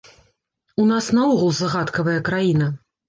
У 0.83 0.85
нас 0.91 1.09
наогул 1.17 1.53
загадкавая 1.59 2.17
краіна. 2.31 2.71